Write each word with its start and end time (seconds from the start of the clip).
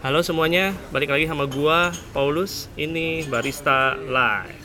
Halo 0.00 0.24
semuanya, 0.24 0.72
balik 0.96 1.12
lagi 1.12 1.28
sama 1.28 1.44
gua 1.44 1.92
Paulus. 2.16 2.72
Ini 2.72 3.28
Barista 3.28 4.00
Live. 4.00 4.64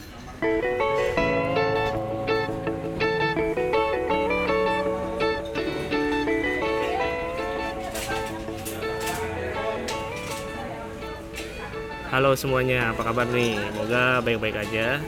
Halo 12.08 12.32
semuanya, 12.40 12.96
apa 12.96 13.04
kabar 13.04 13.28
nih? 13.28 13.60
Semoga 13.60 14.24
baik-baik 14.24 14.56
aja. 14.56 15.04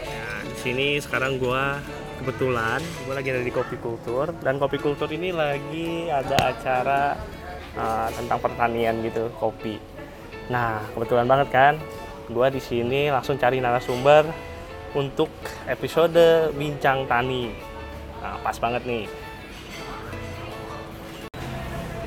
Ya, 0.00 0.28
di 0.48 0.56
sini 0.64 0.96
sekarang 0.96 1.36
gua 1.36 1.76
kebetulan 2.24 2.80
gua 3.04 3.20
lagi 3.20 3.36
ada 3.36 3.44
di 3.44 3.52
Kopi 3.52 3.76
Kultur 3.76 4.32
dan 4.40 4.56
Kopi 4.56 4.80
Kultur 4.80 5.12
ini 5.12 5.28
lagi 5.28 6.08
ada 6.08 6.56
acara 6.56 7.36
uh, 7.76 8.08
tentang 8.14 8.38
pertanian 8.40 9.02
gitu, 9.04 9.28
kopi. 9.36 9.76
Nah, 10.48 10.80
kebetulan 10.96 11.28
banget 11.28 11.48
kan, 11.52 11.74
gua 12.32 12.48
di 12.48 12.62
sini 12.62 13.12
langsung 13.12 13.36
cari 13.36 13.60
narasumber 13.60 14.24
untuk 14.96 15.28
episode 15.68 16.48
bincang 16.56 17.04
tani. 17.04 17.52
Nah, 18.24 18.40
pas 18.40 18.56
banget 18.56 18.88
nih. 18.88 19.04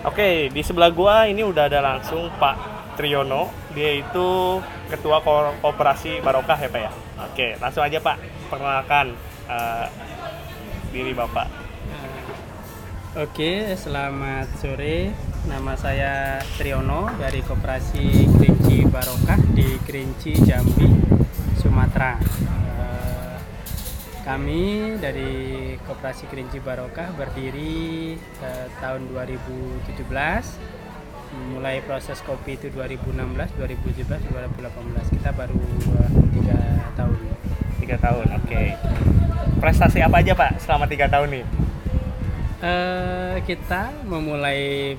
Oke, 0.02 0.50
di 0.50 0.62
sebelah 0.66 0.90
gua 0.90 1.30
ini 1.30 1.46
udah 1.46 1.70
ada 1.70 1.78
langsung 1.78 2.34
Pak 2.42 2.58
Triyono. 2.98 3.54
Dia 3.78 4.02
itu 4.02 4.58
ketua 4.90 5.22
Ko- 5.22 5.54
kooperasi 5.62 6.26
Barokah 6.26 6.58
ya 6.58 6.70
Pak 6.74 6.82
ya. 6.82 6.92
Oke, 7.30 7.48
langsung 7.62 7.86
aja 7.86 8.02
Pak, 8.02 8.18
perkenalkan 8.50 9.14
uh, 9.46 9.86
diri 10.90 11.14
Bapak. 11.14 11.46
Oke, 13.14 13.78
selamat 13.78 14.50
sore. 14.58 15.14
Nama 15.42 15.74
saya 15.74 16.38
Triyono 16.54 17.10
dari 17.18 17.42
Koperasi 17.42 18.30
Kerinci 18.30 18.86
Barokah 18.86 19.42
di 19.58 19.74
Kerinci, 19.82 20.38
Jambi, 20.38 20.86
Sumatera. 21.58 22.14
Eh, 22.22 23.38
Kami 24.22 24.94
dari 25.02 25.74
Koperasi 25.82 26.30
Kerinci 26.30 26.62
Barokah 26.62 27.10
berdiri 27.18 28.14
eh, 28.22 28.68
tahun 28.78 29.10
2017. 29.10 29.98
Mulai 31.58 31.82
proses 31.90 32.22
kopi 32.22 32.62
itu 32.62 32.70
2016, 32.70 33.58
2017, 33.58 34.22
2018. 34.30 35.10
Kita 35.10 35.34
baru 35.34 35.58
eh, 35.58 36.12
tiga 36.38 36.60
tahun. 36.94 37.18
Tiga 37.82 37.98
tahun, 37.98 38.28
oke. 38.38 38.62
Prestasi 39.58 40.06
apa 40.06 40.22
aja 40.22 40.38
Pak 40.38 40.62
selama 40.62 40.86
tiga 40.86 41.10
tahun 41.10 41.42
nih? 41.42 41.46
Eh, 42.62 43.42
kita 43.50 43.90
memulai 44.06 44.94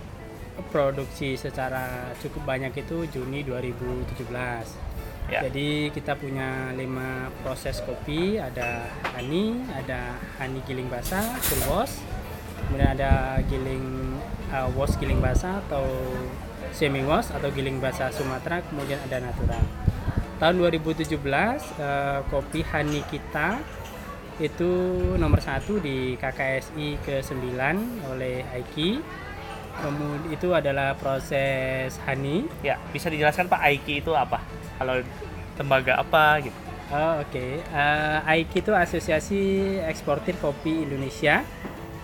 produksi 0.72 1.36
secara 1.36 2.10
cukup 2.24 2.48
banyak 2.48 2.72
itu 2.72 3.04
Juni 3.12 3.44
2017. 3.44 4.90
Ya. 5.30 5.46
Jadi 5.46 5.92
kita 5.94 6.18
punya 6.18 6.74
lima 6.74 7.30
proses 7.44 7.78
kopi, 7.84 8.40
ada 8.42 8.88
honey, 9.14 9.60
ada 9.70 10.18
honey 10.40 10.64
giling 10.66 10.90
basah, 10.90 11.22
full 11.38 11.62
wash, 11.70 12.02
kemudian 12.66 12.98
ada 12.98 13.38
giling 13.46 14.18
uh, 14.50 14.66
wash 14.74 14.98
giling 14.98 15.22
basah 15.22 15.62
atau 15.68 15.86
semi 16.74 17.04
wash 17.06 17.30
atau 17.30 17.52
giling 17.54 17.78
basah 17.78 18.10
Sumatera, 18.10 18.64
kemudian 18.66 18.98
ada 19.06 19.22
natural. 19.22 19.62
Tahun 20.42 20.58
2017 20.58 21.06
eh, 21.06 22.18
kopi 22.26 22.66
honey 22.66 23.06
kita 23.06 23.62
itu 24.42 24.70
nomor 25.14 25.38
satu 25.38 25.78
di 25.78 26.18
KKSI 26.18 26.98
ke-9 27.04 27.46
oleh 28.10 28.42
Aiki. 28.50 28.98
Kemudian 29.80 30.28
itu 30.28 30.48
adalah 30.52 30.92
proses 30.98 31.96
honey. 32.04 32.44
Ya, 32.60 32.76
bisa 32.92 33.08
dijelaskan 33.08 33.48
Pak 33.48 33.60
Aiki 33.64 34.04
itu 34.04 34.12
apa? 34.12 34.42
Kalau 34.76 35.00
lembaga 35.56 36.00
apa 36.02 36.42
gitu? 36.44 36.58
Oh, 36.92 37.24
Oke, 37.24 37.64
Eh, 37.64 38.18
Aiki 38.28 38.60
itu 38.60 38.72
Asosiasi 38.76 39.40
Eksportir 39.80 40.36
Kopi 40.36 40.84
Indonesia 40.84 41.40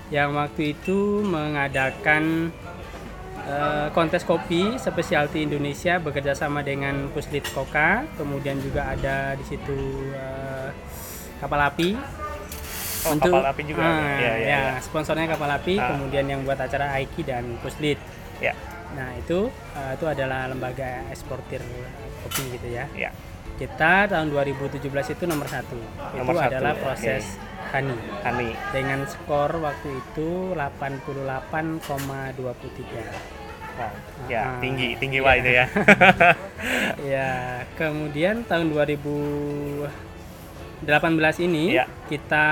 yang 0.08 0.32
waktu 0.32 0.72
itu 0.72 1.20
mengadakan 1.20 2.48
eh, 3.44 3.86
kontes 3.92 4.24
kopi 4.24 4.80
spesialty 4.80 5.44
Indonesia 5.44 6.00
bekerja 6.00 6.32
sama 6.32 6.64
dengan 6.64 7.12
Puslit 7.12 7.44
Koka, 7.52 8.08
kemudian 8.16 8.56
juga 8.64 8.88
ada 8.96 9.36
di 9.36 9.44
situ 9.44 9.76
eh, 10.16 10.72
kapal 11.40 11.60
api. 11.68 12.17
Oh, 13.04 13.14
kapal 13.14 13.44
api 13.47 13.62
juga 13.62 13.81
ada. 13.81 13.94
Ah, 13.94 14.16
Iya, 14.16 14.16
iya, 14.16 14.34
ya, 14.34 14.59
iya. 14.75 14.81
sponsornya 14.81 15.26
kapal 15.28 15.48
api, 15.48 15.76
Ah. 15.76 15.92
kemudian 15.92 16.25
yang 16.25 16.41
buat 16.42 16.56
acara 16.56 16.92
Aiki 16.92 17.22
dan 17.22 17.56
Puslit. 17.59 17.98
Ya, 18.38 18.54
Nah 18.88 19.12
itu 19.14 19.50
eh, 19.76 19.91
itu 19.94 20.04
adalah 20.04 20.47
lembaga 20.47 21.03
eksportir 21.08 21.60
kopi 22.22 22.42
gitu 22.54 22.69
ya. 22.69 22.84
ya. 22.97 23.10
Kita 23.54 24.06
tahun 24.06 24.31
2017 24.31 25.10
itu 25.10 25.22
nomor 25.26 25.47
satu. 25.47 25.76
Nomor 26.14 26.31
itu 26.31 26.38
satu, 26.38 26.48
adalah 26.48 26.72
oke. 26.72 26.81
proses 26.82 27.25
honey 27.69 27.98
Hani. 28.22 28.48
dengan 28.70 29.03
skor 29.04 29.50
waktu 29.58 29.88
itu 29.92 30.54
88,23. 30.54 33.03
Wow. 33.78 33.91
Ya, 34.26 34.42
Ah, 34.42 34.58
tinggi, 34.58 34.88
tinggi 34.98 35.19
iya. 35.19 35.22
Pak 35.22 35.34
itu 35.37 35.50
ya. 35.53 35.64
ya, 37.14 37.31
kemudian 37.75 38.42
tahun 38.42 38.75
2018 40.84 41.42
ini 41.42 41.74
Iya. 41.74 41.86
kita 42.06 42.46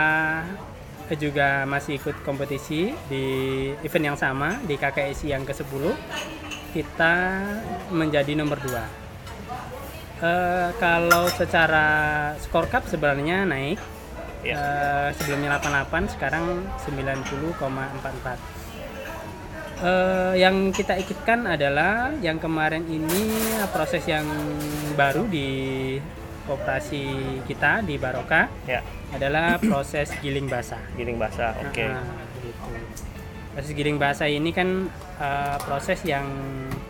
juga 1.14 1.62
masih 1.70 2.02
ikut 2.02 2.18
kompetisi 2.26 2.90
di 3.06 3.24
event 3.86 4.14
yang 4.14 4.18
sama 4.18 4.58
di 4.66 4.74
KKSI 4.74 5.30
yang 5.30 5.46
ke-10. 5.46 5.94
Kita 6.74 7.14
menjadi 7.94 8.34
nomor 8.34 8.58
2. 8.58 8.82
Eh, 10.16 10.68
kalau 10.80 11.28
secara 11.30 11.86
skor 12.42 12.66
cup 12.66 12.88
sebenarnya 12.90 13.46
naik. 13.46 13.78
Ya. 14.42 14.58
Eh, 14.58 15.08
sebelumnya 15.14 15.58
88, 15.58 16.10
sekarang 16.10 16.66
90,44. 16.82 18.38
Eh, 19.76 20.40
yang 20.40 20.72
kita 20.72 20.96
ikutkan 20.96 21.44
adalah 21.44 22.10
yang 22.24 22.40
kemarin 22.40 22.82
ini 22.88 23.28
proses 23.76 24.02
yang 24.08 24.24
baru 24.96 25.28
di 25.28 25.48
koperasi 26.46 27.02
kita 27.44 27.82
di 27.82 27.98
Baroka 27.98 28.46
ya, 28.64 28.80
adalah 29.10 29.58
proses 29.58 30.08
giling 30.18 30.46
basah. 30.46 30.80
giling 30.94 31.18
basah. 31.18 31.52
Oke. 31.60 31.84
Nah, 31.84 32.02
gitu. 32.40 32.70
Proses 33.52 33.72
giling 33.72 33.96
basah 33.96 34.28
ini 34.28 34.52
kan 34.52 34.86
eh, 35.16 35.56
proses 35.64 36.00
yang 36.04 36.28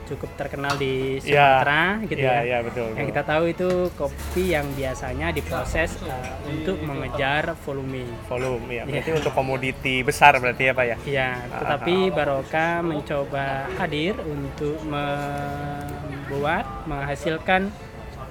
cukup 0.07 0.31
terkenal 0.39 0.75
di 0.75 1.19
Ya, 1.19 1.63
Sumatera 1.63 1.83
gitu 2.07 2.23
ya, 2.23 2.39
ya. 2.39 2.43
ya, 2.47 2.59
betul. 2.63 2.95
Yang 2.95 2.95
betul. 2.95 3.11
kita 3.11 3.23
tahu 3.23 3.45
itu 3.51 3.69
kopi 3.95 4.45
yang 4.51 4.67
biasanya 4.75 5.27
diproses 5.31 5.99
eh, 6.03 6.35
untuk 6.47 6.79
mengejar 6.83 7.55
volume. 7.63 8.07
volume 8.27 8.67
ya. 8.71 8.83
Berarti 8.87 9.11
Iya. 9.11 9.19
untuk 9.19 9.33
komoditi 9.35 10.03
besar 10.03 10.39
berarti 10.39 10.63
ya, 10.67 10.73
Pak 10.75 10.87
ya. 10.87 10.97
Ya, 11.07 11.31
tetapi 11.51 12.11
Baroka 12.11 12.83
mencoba 12.83 13.67
hadir 13.79 14.15
untuk 14.23 14.79
membuat 14.87 16.67
menghasilkan 16.87 17.71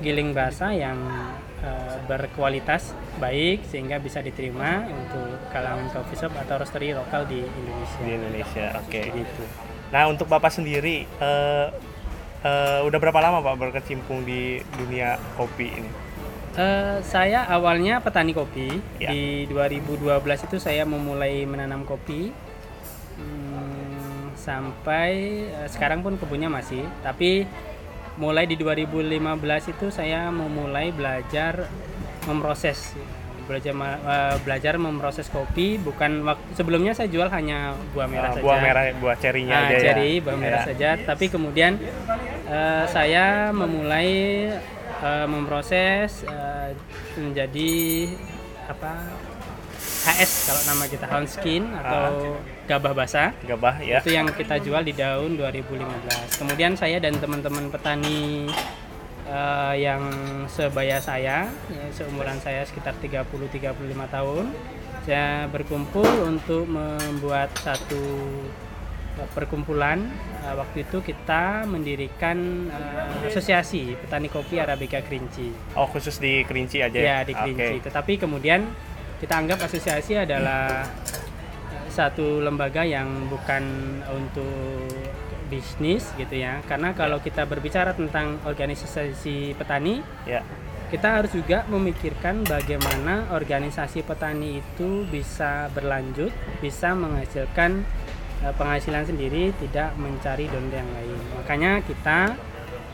giling 0.05 0.38
basah 0.38 0.69
yang 0.69 1.01
eh, 1.66 1.97
berkualitas 2.05 2.93
baik 3.17 3.66
sehingga 3.66 3.97
bisa 3.97 4.21
diterima 4.21 4.85
untuk 4.85 5.41
kalangan 5.49 5.89
coffee 5.89 6.21
shop 6.21 6.38
atau 6.38 6.61
roastery 6.61 6.93
lokal 6.93 7.25
di 7.25 7.41
Indonesia. 7.41 7.99
Di 8.05 8.11
Indonesia. 8.13 8.66
Oke. 8.85 9.01
Gitu. 9.09 9.43
Nah, 9.89 10.05
untuk 10.05 10.29
Bapak 10.29 10.53
sendiri 10.53 11.09
eh 11.09 11.67
eh, 12.45 12.79
udah 12.85 12.99
berapa 13.01 13.17
lama 13.17 13.41
Pak 13.41 13.55
berkecimpung 13.57 14.21
di 14.21 14.61
dunia 14.77 15.17
kopi 15.33 15.73
ini? 15.73 15.91
Eh, 16.55 17.03
saya 17.03 17.43
awalnya 17.51 17.99
petani 17.99 18.31
kopi. 18.31 18.79
Ya. 19.01 19.11
Di 19.11 19.43
2012 19.51 20.47
itu 20.47 20.57
saya 20.61 20.87
memulai 20.87 21.43
menanam 21.43 21.83
kopi. 21.83 22.31
Hmm, 23.19 24.31
sampai 24.39 25.11
eh, 25.51 25.67
sekarang 25.67 25.99
pun 25.99 26.16
kebunnya 26.16 26.47
masih, 26.47 26.87
tapi 27.03 27.43
mulai 28.16 28.46
di 28.46 28.56
2015 28.56 29.20
itu 29.70 29.88
saya 29.90 30.28
memulai 30.29 30.90
belajar 30.90 31.67
memproses 32.23 32.96
belajar 33.46 33.78
eh, 33.78 34.35
belajar 34.41 34.73
memproses 34.76 35.29
kopi 35.29 35.78
bukan 35.78 36.26
waktu 36.26 36.46
sebelumnya 36.53 36.91
saya 36.91 37.06
jual 37.06 37.29
hanya 37.29 37.78
buah 37.94 38.08
merah 38.08 38.29
Ah, 38.29 38.34
saja 38.34 38.41
buah 38.41 38.58
merah, 38.58 38.84
buah 38.97 39.17
cerinya 39.20 39.53
Nah, 39.53 39.70
aja 39.70 39.78
cherry, 39.78 40.12
ya. 40.12 40.23
buah 40.23 40.38
merah 40.40 40.62
Ya. 40.62 40.66
saja. 40.66 40.90
Tapi 40.97 41.26
kemudian 41.29 41.78
eh, 42.47 42.84
saya 42.90 43.26
memulai 43.52 44.09
eh, 44.97 45.28
memproses 45.29 46.26
eh, 46.26 46.73
menjadi 47.16 47.73
apa 48.66 48.97
HS 50.05 50.31
kalau 50.46 50.61
nama 50.69 50.84
kita 50.85 51.05
hound 51.09 51.25
skin 51.25 51.63
atau 51.73 52.37
gabah 52.69 52.93
basah. 52.93 53.34
Gabah 53.41 53.81
ya. 53.81 54.05
Itu 54.05 54.13
yang 54.13 54.29
kita 54.29 54.61
jual 54.61 54.85
di 54.85 54.93
tahun 54.93 55.34
2015. 55.41 55.81
Kemudian 56.37 56.78
saya 56.78 57.02
dan 57.02 57.17
teman-teman 57.17 57.73
petani 57.73 58.46
eh, 59.25 59.73
yang 59.81 60.05
sebaya 60.46 61.02
saya, 61.02 61.49
ya, 61.49 61.85
seumuran 61.90 62.37
saya 62.37 62.61
sekitar 62.69 62.93
30-35 63.02 63.73
tahun, 64.13 64.46
saya 65.09 65.49
berkumpul 65.49 66.05
untuk 66.29 66.69
membuat 66.69 67.49
satu 67.58 68.05
perkumpulan 69.31 70.11
uh, 70.43 70.59
waktu 70.59 70.84
itu 70.84 70.99
kita 70.99 71.63
mendirikan 71.63 72.67
uh, 72.67 73.23
asosiasi 73.23 73.96
petani 73.96 74.28
kopi 74.28 74.59
Arabica 74.59 74.99
Kerinci. 74.99 75.55
Oh 75.79 75.87
khusus 75.87 76.19
di 76.19 76.43
Kerinci 76.43 76.84
aja 76.84 76.99
ya? 76.99 77.17
di 77.23 77.31
Kerinci. 77.31 77.79
Okay. 77.79 77.84
Tetapi 77.87 78.19
kemudian 78.19 78.67
kita 79.25 79.41
anggap 79.41 79.59
asosiasi 79.66 80.13
adalah 80.22 80.85
satu 81.89 82.45
lembaga 82.45 82.85
yang 82.85 83.25
bukan 83.25 83.66
untuk 84.13 84.85
bisnis 85.49 86.13
gitu 86.16 86.37
ya. 86.37 86.61
Karena 86.69 86.93
kalau 86.93 87.17
kita 87.17 87.49
berbicara 87.49 87.97
tentang 87.97 88.37
organisasi 88.45 89.57
petani, 89.57 90.05
ya. 90.29 90.45
kita 90.93 91.17
harus 91.17 91.33
juga 91.33 91.66
memikirkan 91.66 92.45
bagaimana 92.45 93.33
organisasi 93.33 94.05
petani 94.05 94.61
itu 94.61 95.09
bisa 95.09 95.73
berlanjut, 95.73 96.29
bisa 96.61 96.93
menghasilkan 96.93 97.81
Eh, 98.45 98.53
penghasilan 98.53 99.07
sendiri 99.07 99.55
tidak 99.57 99.95
mencari 99.97 100.51
donor 100.51 100.75
yang 100.75 100.91
lain 100.91 101.17
makanya 101.33 101.81
kita 101.81 102.35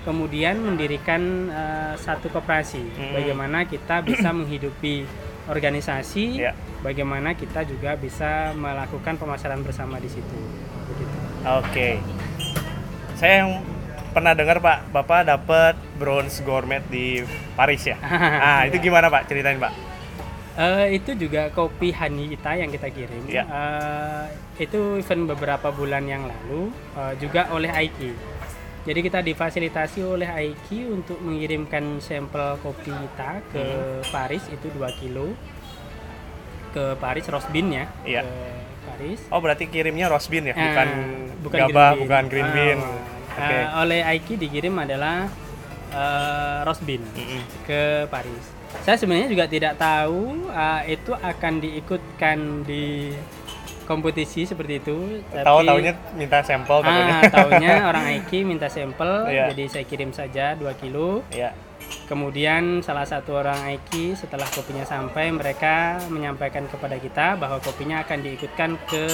kemudian 0.07 0.55
mendirikan 0.63 1.49
uh, 1.49 1.93
satu 1.97 2.29
koperasi 2.29 2.79
hmm. 2.79 3.11
bagaimana 3.13 3.65
kita 3.65 3.99
bisa 4.05 4.29
menghidupi 4.37 5.03
organisasi 5.49 6.41
yeah. 6.41 6.53
bagaimana 6.85 7.33
kita 7.33 7.65
juga 7.65 7.97
bisa 7.97 8.53
melakukan 8.53 9.17
pemasaran 9.17 9.61
bersama 9.65 9.97
di 9.97 10.09
situ 10.09 10.38
oke 11.45 11.65
okay. 11.65 11.97
saya 13.17 13.45
yang 13.45 13.65
pernah 14.11 14.35
dengar 14.35 14.59
pak 14.59 14.91
bapak 14.91 15.21
dapat 15.23 15.75
bronze 15.95 16.43
gourmet 16.43 16.83
di 16.91 17.23
Paris 17.55 17.88
ya 17.88 17.97
ah 18.45 18.67
itu 18.67 18.77
gimana 18.77 19.07
pak 19.07 19.25
ceritain 19.25 19.57
pak 19.57 19.91
Uh, 20.51 20.83
itu 20.91 21.15
juga 21.15 21.47
kopi 21.55 21.95
honey 21.95 22.35
kita 22.35 22.59
yang 22.59 22.67
kita 22.67 22.91
kirim. 22.91 23.23
Yeah. 23.23 23.47
Ya. 23.47 23.55
Uh, 23.55 24.23
itu 24.59 24.99
event 24.99 25.31
beberapa 25.31 25.71
bulan 25.71 26.03
yang 26.03 26.27
lalu 26.27 26.75
uh, 26.91 27.15
juga 27.15 27.47
oleh 27.55 27.71
Aiki. 27.71 28.11
Jadi 28.81 28.99
kita 29.05 29.19
difasilitasi 29.21 30.01
oleh 30.01 30.25
Aiki 30.25 30.89
untuk 30.89 31.21
mengirimkan 31.21 32.01
sampel 32.01 32.57
kopi 32.65 32.89
kita 32.89 33.45
ke 33.53 33.61
hmm. 33.61 34.09
Paris 34.09 34.43
itu 34.49 34.67
2 34.73 34.99
kilo 35.01 35.37
ke 36.73 36.97
Paris 36.97 37.25
Rosbin 37.29 37.67
ya. 37.69 37.85
Yeah. 38.03 38.25
Ke 38.25 38.33
Paris. 38.89 39.19
Oh 39.29 39.37
berarti 39.37 39.69
kirimnya 39.69 40.09
Rosbin 40.09 40.49
ya, 40.49 40.55
bukan 40.57 40.87
uh, 40.89 41.43
bukan 41.45 41.59
gabah, 41.69 41.89
green 41.93 42.01
bukan 42.01 42.23
green 42.25 42.49
bean. 42.49 42.79
Uh, 42.81 43.37
okay. 43.37 43.61
uh, 43.61 43.67
oleh 43.85 43.99
Aiki 44.01 44.33
dikirim 44.41 44.73
adalah 44.81 45.29
uh, 45.93 46.65
Rosbin 46.65 47.05
mm 47.05 47.21
-hmm. 47.21 47.41
ke 47.69 47.81
Paris 48.09 48.61
saya 48.79 48.95
sebenarnya 48.95 49.27
juga 49.27 49.45
tidak 49.51 49.75
tahu 49.75 50.47
uh, 50.47 50.81
itu 50.87 51.11
akan 51.11 51.53
diikutkan 51.59 52.63
di 52.63 53.11
kompetisi 53.85 54.45
seperti 54.45 54.81
itu. 54.81 55.21
Tahu 55.31 55.59
tahunya 55.65 55.93
minta 56.17 56.41
sampel 56.45 56.81
ah, 56.83 57.25
tahunya 57.27 57.73
orang 57.89 58.03
Aiki 58.17 58.45
minta 58.45 58.67
sampel, 58.69 59.29
yeah. 59.29 59.49
jadi 59.53 59.63
saya 59.67 59.85
kirim 59.85 60.11
saja 60.13 60.53
2 60.57 60.81
kilo. 60.81 61.25
Yeah. 61.33 61.53
Kemudian 62.07 62.79
salah 62.79 63.03
satu 63.03 63.39
orang 63.39 63.59
Aiki 63.67 64.15
setelah 64.15 64.47
kopinya 64.47 64.87
sampai 64.87 65.31
mereka 65.31 65.99
menyampaikan 66.07 66.67
kepada 66.71 66.95
kita 66.99 67.35
bahwa 67.35 67.59
kopinya 67.59 68.03
akan 68.03 68.19
diikutkan 68.23 68.79
ke 68.87 69.05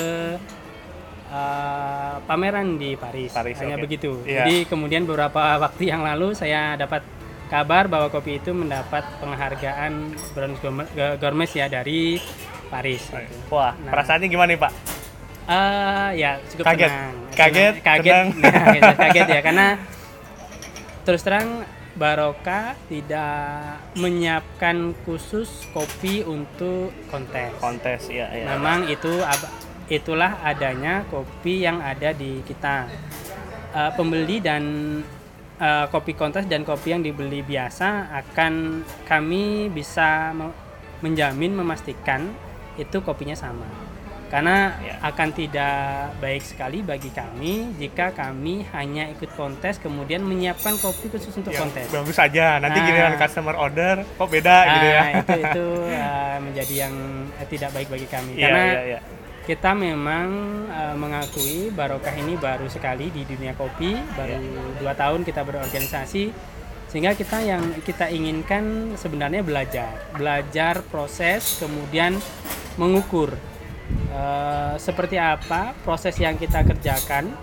uh, 1.32 2.16
pameran 2.26 2.78
di 2.78 2.94
Paris. 2.94 3.34
Paris 3.34 3.58
Hanya 3.62 3.78
okay. 3.78 3.86
begitu. 3.86 4.22
Yeah. 4.24 4.46
Jadi 4.46 4.70
kemudian 4.70 5.10
beberapa 5.10 5.42
waktu 5.64 5.90
yang 5.90 6.06
lalu 6.06 6.38
saya 6.38 6.78
dapat 6.78 7.02
kabar 7.48 7.88
bahwa 7.88 8.12
kopi 8.12 8.44
itu 8.44 8.52
mendapat 8.52 9.08
penghargaan 9.24 10.12
bronze 10.36 10.60
gourmet 11.16 11.52
ya 11.56 11.72
dari 11.72 12.20
Paris. 12.68 13.04
Gitu. 13.08 13.36
Wah, 13.50 13.74
nah, 13.80 13.92
perasaannya 13.92 14.28
gimana 14.28 14.50
nih 14.54 14.60
Pak? 14.60 14.74
Uh, 15.48 16.10
ya 16.20 16.32
cukup 16.52 16.66
kaget. 16.68 16.92
senang. 16.92 17.16
Kaget, 17.32 17.76
kaget, 17.80 18.26
nah, 18.36 18.66
gitu, 18.76 18.94
kaget 19.08 19.28
ya 19.32 19.42
karena 19.46 19.68
terus 21.08 21.22
terang 21.24 21.64
Baroka 21.98 22.78
tidak 22.86 23.82
menyiapkan 23.98 24.94
khusus 25.02 25.66
kopi 25.74 26.22
untuk 26.22 26.94
kontes. 27.10 27.50
Kontes, 27.58 28.02
ya. 28.14 28.30
ya. 28.30 28.54
Memang 28.54 28.86
itu 28.86 29.26
itulah 29.90 30.38
adanya 30.46 31.02
kopi 31.10 31.66
yang 31.66 31.82
ada 31.82 32.14
di 32.14 32.46
kita. 32.46 32.86
Uh, 33.74 33.92
pembeli 33.94 34.40
dan 34.42 34.64
uh, 35.60 35.86
kopi 35.90 36.14
kontes 36.14 36.46
dan 36.46 36.64
kopi 36.64 36.94
yang 36.94 37.04
dibeli 37.04 37.42
biasa 37.44 38.14
akan 38.14 38.86
kami 39.06 39.70
bisa 39.70 40.34
menjamin 41.02 41.54
memastikan 41.54 42.32
itu 42.78 42.98
kopinya 43.02 43.36
sama 43.36 43.66
karena 44.28 44.76
ya. 44.84 45.00
akan 45.08 45.30
tidak 45.32 46.12
baik 46.20 46.44
sekali 46.44 46.84
bagi 46.84 47.08
kami 47.16 47.72
jika 47.80 48.12
kami 48.12 48.68
hanya 48.76 49.08
ikut 49.08 49.32
kontes 49.40 49.80
kemudian 49.80 50.20
menyiapkan 50.20 50.76
kopi 50.84 51.08
khusus 51.08 51.32
untuk 51.32 51.56
ya, 51.56 51.64
kontes. 51.64 51.88
Bagus 51.88 52.16
saja. 52.20 52.60
Nanti 52.60 52.84
nah, 52.84 52.86
giliran 52.92 53.16
customer 53.16 53.56
order 53.56 54.04
kok 54.04 54.28
beda 54.28 54.52
nah, 54.52 54.74
gitu 54.76 54.88
ya. 54.92 55.02
Itu 55.24 55.32
itu 55.40 55.68
uh, 55.96 56.38
menjadi 56.44 56.74
yang 56.76 56.96
uh, 57.40 57.48
tidak 57.48 57.70
baik 57.72 57.88
bagi 57.88 58.08
kami 58.12 58.32
ya, 58.36 58.52
karena 58.52 58.64
ya, 58.68 58.84
ya 58.84 59.00
kita 59.48 59.72
memang 59.72 60.28
uh, 60.68 60.96
mengakui 61.00 61.72
Barokah 61.72 62.12
ini 62.20 62.36
baru 62.36 62.68
sekali 62.68 63.08
di 63.08 63.24
dunia 63.24 63.56
kopi, 63.56 63.96
baru 63.96 64.44
yeah. 64.44 64.76
dua 64.76 64.92
tahun 64.92 65.24
kita 65.24 65.40
berorganisasi, 65.48 66.36
sehingga 66.92 67.16
kita 67.16 67.48
yang 67.48 67.64
kita 67.80 68.12
inginkan 68.12 68.92
sebenarnya 69.00 69.48
belajar, 69.48 70.12
belajar 70.20 70.84
proses, 70.92 71.64
kemudian 71.64 72.20
mengukur 72.78 73.36
uh, 74.14 74.74
seperti 74.78 75.18
apa 75.18 75.74
proses 75.82 76.16
yang 76.22 76.38
kita 76.38 76.64
kerjakan 76.64 77.34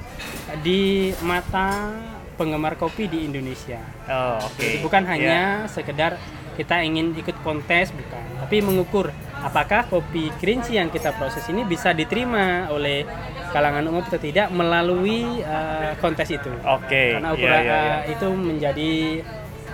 di 0.63 1.11
mata 1.27 1.91
penggemar 2.35 2.75
kopi 2.75 3.07
di 3.07 3.27
Indonesia. 3.27 3.79
Oh, 4.11 4.43
oke. 4.43 4.59
Okay. 4.59 4.75
bukan 4.83 5.03
hanya 5.07 5.67
yeah. 5.67 5.71
sekedar 5.71 6.19
kita 6.55 6.83
ingin 6.87 7.15
ikut 7.19 7.35
kontes 7.43 7.91
bukan, 7.91 8.23
tapi 8.39 8.63
mengukur 8.63 9.11
apakah 9.43 9.87
kopi 9.91 10.31
kerinci 10.39 10.79
yang 10.79 10.89
kita 10.89 11.11
proses 11.19 11.43
ini 11.51 11.67
bisa 11.67 11.91
diterima 11.91 12.71
oleh 12.71 13.03
kalangan 13.51 13.87
umum 13.87 14.03
atau 14.03 14.19
tidak 14.19 14.51
melalui 14.51 15.43
uh, 15.43 15.95
kontes 15.99 16.31
itu. 16.31 16.51
Oke. 16.63 16.91
Okay. 16.91 17.09
Karena 17.19 17.31
ukuran 17.35 17.59
yeah, 17.59 17.63
yeah, 17.63 17.83
yeah. 17.87 18.01
Itu 18.11 18.29
menjadi 18.35 18.93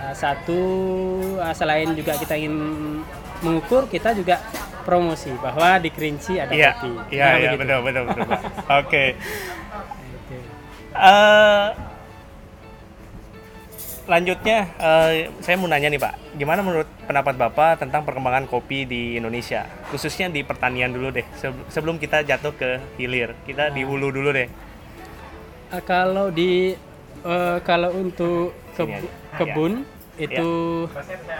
uh, 0.01 0.13
satu 0.13 0.61
uh, 1.41 1.53
selain 1.53 1.93
juga 1.97 2.17
kita 2.17 2.37
ingin 2.37 2.55
mengukur, 3.41 3.89
kita 3.89 4.13
juga 4.13 4.41
promosi 4.81 5.29
bahwa 5.37 5.77
di 5.77 5.89
kerinci 5.93 6.41
ada 6.41 6.51
yeah, 6.53 6.73
kopi. 6.77 6.91
Iya, 7.13 7.21
yeah, 7.21 7.31
nah, 7.31 7.37
yeah, 7.37 7.53
betul 7.57 7.79
betul 7.85 8.03
betul. 8.09 8.25
Oke. 8.31 8.57
Okay. 8.87 9.09
Uh, 10.91 11.71
lanjutnya 14.11 14.67
uh, 14.75 15.11
saya 15.39 15.55
mau 15.55 15.71
nanya 15.71 15.87
nih 15.87 16.01
Pak, 16.01 16.35
gimana 16.35 16.59
menurut 16.59 16.89
pendapat 17.07 17.37
Bapak 17.39 17.79
tentang 17.79 18.03
perkembangan 18.03 18.49
kopi 18.49 18.83
di 18.83 19.15
Indonesia, 19.15 19.63
khususnya 19.87 20.27
di 20.27 20.43
pertanian 20.43 20.91
dulu 20.91 21.15
deh, 21.15 21.23
sebelum 21.71 21.95
kita 21.95 22.27
jatuh 22.27 22.51
ke 22.51 22.69
hilir, 22.99 23.37
kita 23.47 23.71
di 23.71 23.87
hulu 23.87 24.11
dulu 24.11 24.35
deh. 24.35 24.49
Uh, 25.71 25.79
kalau 25.87 26.27
di 26.27 26.75
uh, 27.23 27.63
kalau 27.63 27.95
untuk 27.95 28.51
kebu 28.75 29.07
kebun 29.39 29.73
ya. 29.85 29.90
Itu 30.19 30.49
ya. 30.91 31.39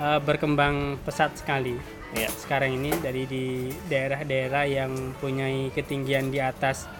uh, 0.00 0.20
berkembang 0.20 1.00
pesat 1.04 1.32
sekali. 1.38 1.76
Ya. 2.12 2.26
Sekarang 2.28 2.74
ini 2.74 2.90
dari 2.98 3.24
di 3.24 3.70
daerah-daerah 3.86 4.64
yang 4.66 5.14
punya 5.22 5.46
ketinggian 5.70 6.34
di 6.34 6.42
atas 6.42 6.90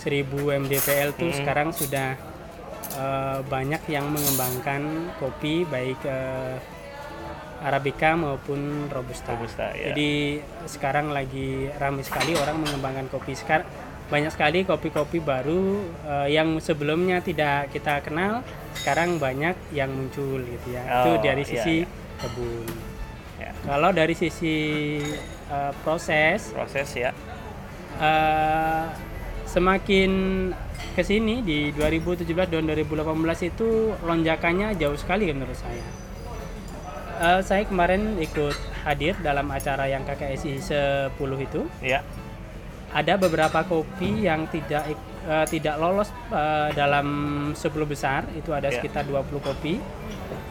1000 0.00 0.28
mdpl 0.64 1.16
tuh 1.16 1.28
hmm. 1.32 1.38
sekarang 1.42 1.68
sudah 1.72 2.16
uh, 2.96 3.40
banyak 3.44 3.82
yang 3.88 4.08
mengembangkan 4.08 5.12
kopi 5.20 5.64
baik 5.68 6.00
uh, 6.08 6.56
Arabica 7.60 8.16
maupun 8.16 8.88
Robusta. 8.88 9.36
Robusta 9.36 9.76
ya. 9.76 9.92
Jadi 9.92 10.40
sekarang 10.64 11.12
lagi 11.12 11.68
ramai 11.76 12.00
sekali 12.00 12.32
orang 12.32 12.56
mengembangkan 12.64 13.12
kopi. 13.12 13.36
Sekarang 13.36 13.68
banyak 14.10 14.34
sekali 14.34 14.66
kopi-kopi 14.66 15.22
baru 15.22 15.86
uh, 16.02 16.26
yang 16.26 16.58
sebelumnya 16.58 17.22
tidak 17.22 17.70
kita 17.70 18.02
kenal, 18.02 18.42
sekarang 18.74 19.22
banyak 19.22 19.54
yang 19.70 19.88
muncul 19.94 20.42
gitu 20.42 20.68
ya. 20.74 20.82
Oh, 20.90 20.94
Itu 21.06 21.12
dari 21.22 21.46
iya, 21.46 21.50
sisi 21.54 21.76
iya, 21.80 21.86
iya. 21.86 22.18
kebun. 22.18 22.68
Ya. 23.38 23.50
Kalau 23.70 23.90
dari 23.94 24.14
sisi 24.18 24.56
uh, 25.46 25.72
proses, 25.86 26.50
proses 26.50 26.90
ya. 26.98 27.14
Uh, 28.02 28.90
semakin 29.46 30.10
ke 30.94 31.02
sini 31.06 31.42
di 31.46 31.70
2017 31.74 32.26
dan 32.50 32.66
2018 32.66 33.50
itu 33.50 33.94
lonjakannya 34.02 34.74
jauh 34.74 34.98
sekali 34.98 35.30
menurut 35.30 35.54
saya. 35.54 35.86
Uh, 37.20 37.40
saya 37.44 37.62
kemarin 37.68 38.18
ikut 38.18 38.56
hadir 38.82 39.14
dalam 39.22 39.46
acara 39.52 39.86
yang 39.86 40.02
KKSI 40.02 40.58
10 40.58 41.14
itu. 41.46 41.62
Ya. 41.78 42.02
Ada 42.90 43.14
beberapa 43.14 43.62
kopi 43.62 44.24
yang 44.24 44.46
tidak 44.46 44.90
eh, 45.22 45.46
tidak 45.46 45.76
lolos 45.76 46.10
eh, 46.28 46.68
dalam 46.72 47.06
10 47.52 47.60
besar 47.84 48.26
itu 48.32 48.50
ada 48.50 48.66
Ya. 48.66 48.76
sekitar 48.76 49.04
20 49.04 49.38
kopi. 49.38 49.78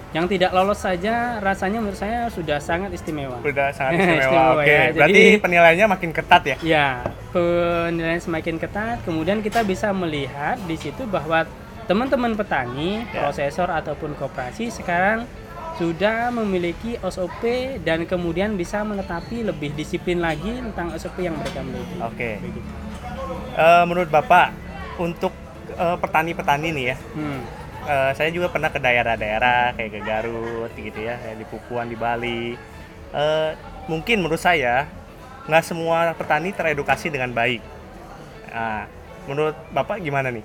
Yang 0.10 0.26
tidak 0.34 0.52
lolos 0.52 0.80
saja 0.80 1.38
rasanya 1.38 1.78
menurut 1.80 1.94
saya 1.96 2.26
sudah 2.30 2.58
sangat 2.58 2.90
istimewa. 2.90 3.38
Udah 3.40 3.70
sangat 3.78 4.00
istimewa. 4.00 4.24
Istimewa, 4.24 4.52
Oke, 4.58 4.66
ya. 4.68 4.84
berarti 4.90 5.14
Jadi- 5.14 5.42
penilaiannya 5.42 5.88
makin 5.88 6.10
ketat 6.10 6.44
ya? 6.44 6.56
Ya, 6.62 6.88
penilaian 7.30 8.18
semakin 8.18 8.56
ketat. 8.58 8.98
Kemudian 9.04 9.40
kita 9.40 9.62
bisa 9.62 9.92
melihat 9.92 10.58
di 10.64 10.76
situ 10.76 11.06
bahwa 11.06 11.46
teman-teman 11.86 12.34
petani, 12.34 13.06
Ya. 13.06 13.22
prosesor 13.22 13.68
ataupun 13.68 14.14
koperasi 14.16 14.70
sekarang 14.72 15.26
sudah 15.80 16.28
memiliki 16.28 17.00
SOP 17.00 17.40
dan 17.88 18.04
kemudian 18.04 18.60
bisa 18.60 18.84
menetapi 18.84 19.48
lebih 19.48 19.72
disiplin 19.72 20.20
lagi 20.20 20.60
tentang 20.60 20.92
SOP 21.00 21.24
yang 21.24 21.40
mereka 21.40 21.64
miliki. 21.64 21.98
Oke. 22.04 22.32
Begitu. 22.44 22.70
Eh, 23.56 23.84
menurut 23.88 24.12
Bapak, 24.12 24.52
untuk 25.00 25.32
eh, 25.72 25.98
petani-petani 26.04 26.76
nih 26.76 26.86
ya, 26.92 26.98
Hmm. 27.16 27.40
eh, 27.88 28.12
saya 28.12 28.28
juga 28.30 28.52
pernah 28.52 28.68
ke 28.68 28.78
daerah-daerah 28.78 29.72
kayak 29.80 29.92
ke 29.96 30.00
Garut 30.04 30.72
gitu 30.76 31.00
ya, 31.00 31.16
kayak 31.16 31.38
di 31.40 31.46
Pupuan 31.48 31.88
di 31.88 31.96
Bali. 31.96 32.60
Eh, 33.16 33.50
mungkin 33.88 34.20
menurut 34.20 34.44
saya 34.44 34.84
nggak 35.48 35.64
semua 35.64 36.12
petani 36.12 36.52
teredukasi 36.52 37.08
dengan 37.08 37.32
baik. 37.32 37.64
Nah, 38.52 38.84
menurut 39.26 39.56
Bapak 39.72 40.04
gimana 40.04 40.28
nih? 40.28 40.44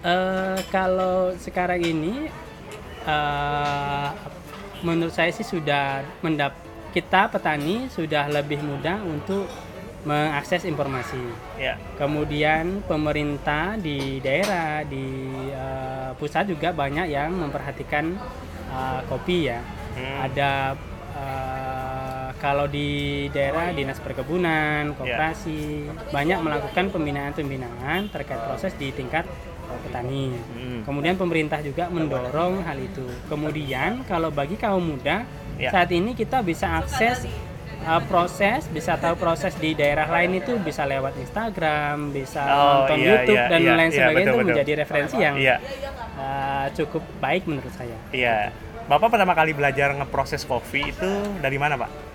Eh, 0.00 0.58
kalau 0.70 1.34
sekarang 1.36 1.82
ini, 1.82 2.32
eh, 3.04 4.08
menurut 4.84 5.12
saya 5.12 5.30
sih 5.32 5.44
sudah 5.44 6.04
mendap 6.24 6.56
kita 6.90 7.30
petani 7.30 7.86
sudah 7.86 8.26
lebih 8.26 8.58
mudah 8.66 8.98
untuk 9.06 9.46
mengakses 10.04 10.64
informasi. 10.64 11.20
Ya, 11.60 11.76
Kemudian 12.00 12.80
pemerintah 12.88 13.76
di 13.76 14.18
daerah 14.24 14.80
di 14.84 15.28
eh, 15.52 16.10
pusat 16.16 16.48
juga 16.48 16.72
banyak 16.72 17.12
yang 17.12 17.36
memperhatikan 17.36 18.16
eh, 18.72 19.00
kopi 19.06 19.52
ya. 19.52 19.60
Hmm. 19.96 20.16
Ada 20.24 20.50
eh, 21.14 22.28
kalau 22.40 22.64
di 22.64 23.28
daerah 23.28 23.76
dinas 23.76 24.00
perkebunan, 24.00 24.96
koperasi 24.96 25.84
banyak 26.08 26.40
melakukan 26.40 26.88
pembinaan-pembinaan 26.88 28.08
terkait 28.08 28.40
proses 28.48 28.72
di 28.80 28.88
tingkat 28.96 29.28
petani. 29.78 30.34
Hmm. 30.34 30.80
Kemudian 30.82 31.14
pemerintah 31.14 31.60
juga 31.60 31.86
mendorong 31.86 32.62
hal 32.62 32.78
itu. 32.78 33.06
Kemudian 33.26 34.02
kalau 34.04 34.28
bagi 34.28 34.54
kaum 34.54 34.82
muda 34.82 35.22
Ya. 35.54 35.68
saat 35.68 35.92
ini 35.92 36.16
kita 36.16 36.40
bisa 36.40 36.80
akses 36.80 37.28
uh, 37.84 38.00
proses, 38.08 38.64
bisa 38.66 38.96
tahu 38.96 39.12
proses 39.14 39.52
di 39.54 39.76
daerah 39.76 40.08
lain 40.08 40.40
itu 40.40 40.56
bisa 40.56 40.88
lewat 40.88 41.12
Instagram, 41.14 42.08
bisa 42.10 42.40
Oh, 42.40 42.88
nonton 42.88 42.96
iya, 42.96 43.08
YouTube 43.12 43.36
iya, 43.36 43.46
dan 43.46 43.60
iya, 43.60 43.72
lain 43.76 43.90
iya, 43.92 43.96
sebagainya 44.00 44.16
betul, 44.16 44.24
itu 44.24 44.38
betul. 44.40 44.48
menjadi 44.48 44.72
referensi 44.80 45.16
yang 45.20 45.34
Iya, 45.36 45.56
uh, 46.16 46.66
cukup 46.72 47.02
baik 47.20 47.44
menurut 47.44 47.74
saya. 47.76 47.98
iya. 48.10 48.36
Bapak 48.88 49.12
pertama 49.12 49.36
kali 49.36 49.52
belajar 49.52 49.94
ngeproses 49.94 50.42
kopi 50.42 50.90
itu 50.90 51.10
dari 51.38 51.60
mana, 51.60 51.76
Pak? 51.76 52.09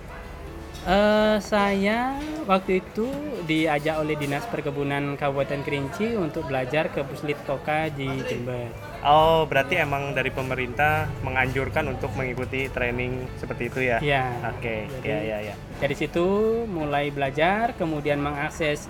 Eh, 0.86 1.38
saya 1.42 2.13
waktu 2.46 2.77
itu 2.77 3.10
diajak 3.50 4.06
oleh 4.06 4.13
Dinas 4.13 4.46
Perkebunan 4.46 5.18
Kabupaten 5.18 5.65
Kerinci 5.65 6.13
untuk 6.13 6.46
belajar 6.46 6.94
ke 6.94 7.01
Puslit 7.01 7.42
Koka 7.42 7.89
di 7.89 8.06
Jember. 8.30 8.70
Oh, 9.01 9.50
berarti 9.50 9.82
emang 9.82 10.13
dari 10.13 10.30
pemerintah 10.30 11.10
menganjurkan 11.25 11.89
untuk 11.89 12.13
mengikuti 12.13 12.70
training 12.70 13.25
seperti 13.34 13.74
itu 13.74 13.80
ya? 13.82 13.98
Iya. 13.98 14.25
Oke, 14.54 14.86
Jadi- 15.01 15.10
ya 15.10 15.18
ya 15.25 15.38
ya. 15.50 15.56
Dari 15.82 15.96
situ 15.98 16.25
mulai 16.70 17.10
belajar, 17.10 17.74
kemudian 17.82 18.22
mengakses 18.22 18.86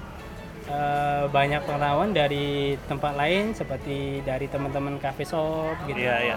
eh, 0.67 1.23
banyak 1.31 1.63
pengetahuan 1.63 2.11
dari 2.11 2.75
tempat 2.91 3.15
lain 3.15 3.55
seperti 3.55 4.19
dari 4.27 4.51
teman-teman 4.51 4.99
cafe 4.99 5.23
shop 5.23 5.79
gitu. 5.87 5.95
Iya, 5.95 6.15
iya. 6.27 6.35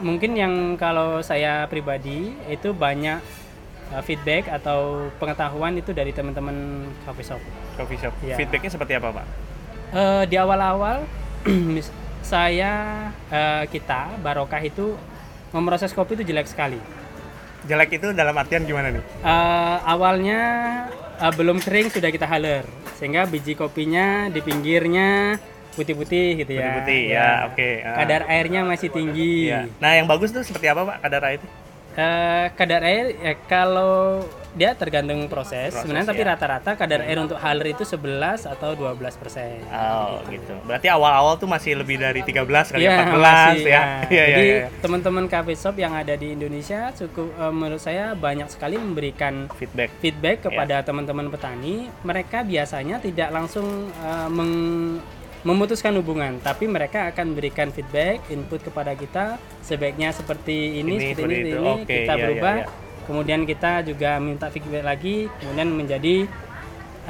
Mungkin 0.00 0.32
yang 0.40 0.80
kalau 0.80 1.20
saya 1.20 1.68
pribadi 1.68 2.32
itu 2.48 2.70
banyak 2.72 3.41
eh, 3.92 4.02
feedback 4.02 4.48
atau 4.48 5.12
pengetahuan 5.20 5.76
itu 5.76 5.92
dari 5.92 6.10
teman-teman 6.10 6.88
cafe 7.04 7.22
shop. 7.22 7.40
Coffee 7.76 8.00
shop. 8.00 8.12
Iya. 8.24 8.36
Feedbacknya 8.40 8.70
seperti 8.72 8.92
apa, 8.96 9.08
Pak? 9.20 9.26
Eh, 9.92 10.22
di 10.32 10.36
awal-awal 10.40 11.04
saya 12.32 12.72
eh, 13.28 13.64
kita 13.68 14.16
Barokah 14.24 14.62
itu 14.64 14.96
memproses 15.52 15.92
kopi 15.92 16.16
itu 16.16 16.24
jelek 16.24 16.48
sekali. 16.48 16.80
Jelek 17.68 18.02
itu 18.02 18.10
dalam 18.16 18.34
artian 18.34 18.64
gimana 18.64 18.90
nih? 18.90 19.04
Eh, 19.04 19.76
awalnya 19.84 20.40
eh, 21.20 21.32
belum 21.36 21.60
kering 21.60 21.92
sudah 21.92 22.08
kita 22.08 22.24
haler 22.24 22.64
sehingga 22.96 23.26
biji 23.26 23.58
kopinya 23.58 24.30
di 24.30 24.40
pinggirnya 24.40 25.36
putih-putih 25.72 26.44
gitu 26.44 26.52
ya. 26.54 26.60
Putih-putih, 26.68 27.02
ya, 27.08 27.28
oke. 27.48 27.70
Ah. 27.82 27.96
Kadar 28.04 28.22
airnya 28.28 28.60
masih 28.62 28.88
tinggi. 28.92 29.48
Iya. 29.48 29.66
Nah, 29.80 29.90
yang 29.96 30.06
bagus 30.06 30.30
tuh 30.30 30.44
seperti 30.44 30.68
apa, 30.68 30.84
Pak? 30.84 30.96
Kadar 31.00 31.22
air 31.26 31.40
itu? 31.40 31.48
Eh, 31.92 32.46
kadar 32.52 32.80
air 32.82 33.12
ya, 33.14 33.34
kalau 33.44 34.24
dia 34.52 34.72
tergantung 34.72 35.28
proses, 35.28 35.72
Proses, 35.72 35.80
sebenarnya 35.80 36.08
tapi 36.08 36.20
ya. 36.20 36.28
rata-rata 36.28 36.70
kadar 36.72 37.00
air 37.02 37.16
untuk 37.16 37.36
haler 37.36 37.72
itu 37.72 37.84
11 37.84 38.44
atau 38.44 38.72
12 38.72 39.16
persen. 39.16 39.64
Oh, 39.66 40.20
gitu. 40.26 40.52
Berarti 40.62 40.88
awal-awal 40.88 41.36
tuh 41.36 41.48
masih 41.48 41.72
lebih 41.74 41.96
dari 41.96 42.20
13 42.20 42.44
kali 42.68 42.84
Iya, 42.84 42.96
14 43.02 43.16
masih, 43.16 43.64
ya. 43.66 43.82
Iya, 44.08 44.24
iya, 44.24 44.36
Jadi 44.36 44.50
teman-teman 44.80 45.24
cafe 45.26 45.52
shop 45.52 45.76
yang 45.76 45.92
ada 45.92 46.12
di 46.12 46.32
Indonesia 46.32 46.92
cukup 46.92 47.28
eh, 47.30 47.48
menurut 47.50 47.80
saya 47.80 48.12
banyak 48.12 48.48
sekali 48.48 48.76
memberikan 48.76 49.48
Feedback. 49.52 49.88
feedback 50.00 50.36
kepada 50.42 50.80
teman-teman 50.80 51.28
petani. 51.28 51.88
Mereka 52.02 52.44
biasanya 52.44 53.00
tidak 53.00 53.28
langsung 53.28 53.64
eh, 53.88 54.28
meng- 54.28 55.00
memutuskan 55.42 55.90
hubungan, 55.98 56.38
tapi 56.38 56.70
mereka 56.70 57.10
akan 57.10 57.34
memberikan 57.34 57.74
feedback, 57.74 58.22
input 58.30 58.62
kepada 58.62 58.94
kita 58.94 59.42
sebaiknya 59.58 60.14
seperti 60.14 60.78
Ini, 60.78 60.86
ini, 60.86 60.94
seperti 61.10 61.34
ini, 61.34 61.50
ini, 61.50 61.72
Oke, 61.82 61.86
kita 61.86 62.14
iya, 62.14 62.18
iya, 62.18 62.24
berubah. 62.26 62.54
iya. 62.62 62.66
Kemudian 63.02 63.40
kita 63.42 63.82
juga 63.82 64.22
minta 64.22 64.46
feedback 64.54 64.86
lagi, 64.86 65.26
kemudian 65.42 65.68
menjadi 65.74 66.30